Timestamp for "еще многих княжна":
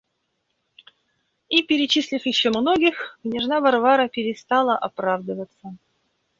2.25-3.59